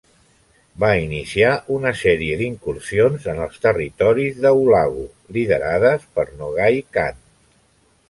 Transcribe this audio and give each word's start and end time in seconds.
Va 0.83 0.87
iniciar 1.01 1.51
una 1.75 1.91
sèrie 1.99 2.39
d'incursions 2.39 3.29
en 3.35 3.43
els 3.45 3.61
territoris 3.67 4.43
de 4.47 4.55
Hulagu, 4.63 5.07
liderades 5.39 6.13
per 6.19 6.31
Nogai 6.43 6.85
Khan. 6.99 7.27